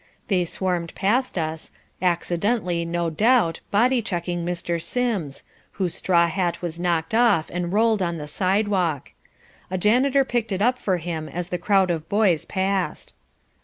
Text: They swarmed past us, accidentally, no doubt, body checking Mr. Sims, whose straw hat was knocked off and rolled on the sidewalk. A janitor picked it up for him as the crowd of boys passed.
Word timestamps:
They 0.29 0.45
swarmed 0.45 0.95
past 0.95 1.37
us, 1.37 1.71
accidentally, 2.01 2.85
no 2.85 3.11
doubt, 3.11 3.59
body 3.69 4.01
checking 4.01 4.43
Mr. 4.43 4.81
Sims, 4.81 5.43
whose 5.73 5.93
straw 5.93 6.25
hat 6.27 6.59
was 6.59 6.79
knocked 6.79 7.13
off 7.13 7.51
and 7.53 7.71
rolled 7.71 8.01
on 8.01 8.17
the 8.17 8.25
sidewalk. 8.25 9.11
A 9.69 9.77
janitor 9.77 10.25
picked 10.25 10.51
it 10.51 10.59
up 10.59 10.79
for 10.79 10.97
him 10.97 11.29
as 11.29 11.49
the 11.49 11.59
crowd 11.59 11.91
of 11.91 12.09
boys 12.09 12.45
passed. 12.45 13.13